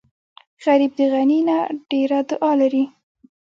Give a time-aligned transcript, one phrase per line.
[0.65, 1.57] غریب د غني نه
[1.89, 2.83] ډېره دعا لري